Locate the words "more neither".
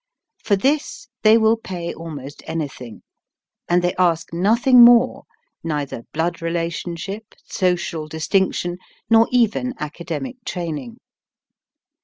4.83-6.07